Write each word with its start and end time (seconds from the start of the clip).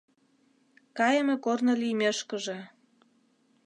Кайыме 0.97 1.35
корно 1.45 1.73
лиймешкыже 1.81 2.59